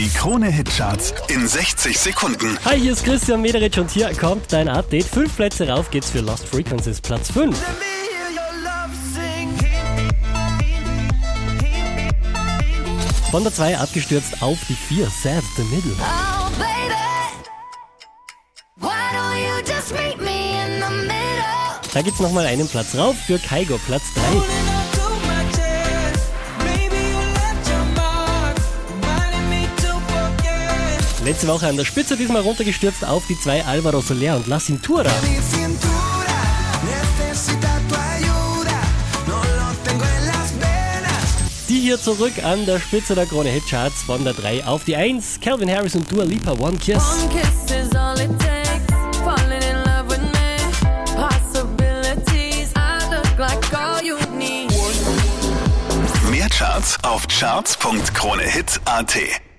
Die 0.00 0.08
Krone-Hitcharts 0.08 1.12
in 1.28 1.46
60 1.46 1.98
Sekunden. 1.98 2.58
Hi, 2.64 2.80
hier 2.80 2.92
ist 2.92 3.04
Christian 3.04 3.42
Mederich 3.42 3.78
und 3.78 3.90
hier 3.90 4.10
kommt 4.14 4.50
dein 4.50 4.66
Update. 4.66 5.04
Fünf 5.04 5.36
Plätze 5.36 5.68
rauf 5.68 5.90
geht's 5.90 6.08
für 6.08 6.20
Lost 6.20 6.48
Frequencies, 6.48 7.02
Platz 7.02 7.30
5. 7.30 7.54
Von 13.30 13.42
der 13.42 13.52
2 13.52 13.76
abgestürzt 13.76 14.42
auf 14.42 14.56
die 14.70 14.74
4, 14.74 15.06
Sad 15.22 15.44
the 15.56 15.64
Middle. 15.64 15.92
Oh, 16.00 16.48
baby. 16.56 16.94
The 20.80 20.96
middle? 20.96 21.12
Da 21.92 22.00
geht's 22.00 22.20
nochmal 22.20 22.46
einen 22.46 22.66
Platz 22.66 22.94
rauf 22.94 23.16
für 23.26 23.38
Kaigo, 23.38 23.78
Platz 23.86 24.04
3. 24.14 24.69
Letzte 31.30 31.46
Woche 31.46 31.68
an 31.68 31.76
der 31.76 31.84
Spitze, 31.84 32.16
diesmal 32.16 32.42
runtergestürzt 32.42 33.04
auf 33.04 33.24
die 33.28 33.38
2 33.38 33.64
Alvaro 33.64 34.00
Soler 34.00 34.34
und 34.34 34.48
La 34.48 34.58
Cintura. 34.58 35.08
Die 41.68 41.78
hier 41.78 42.00
zurück 42.00 42.32
an 42.42 42.66
der 42.66 42.80
Spitze 42.80 43.14
der 43.14 43.26
Krone 43.26 43.50
Hitcharts 43.50 44.02
von 44.02 44.24
der 44.24 44.32
3 44.32 44.64
auf 44.64 44.82
die 44.82 44.96
1. 44.96 45.38
Calvin 45.40 45.70
Harris 45.70 45.94
und 45.94 46.10
Dua 46.10 46.24
Lipa, 46.24 46.50
One 46.50 46.76
Kiss. 46.78 46.96
One 46.96 47.28
kiss 47.28 47.70
is 47.76 47.94
all 47.94 48.18
it 48.18 48.36
takes. 48.40 48.60
Mehr 56.28 56.48
Charts 56.48 56.98
auf 57.04 57.28
charts.kronehit.at. 57.28 59.49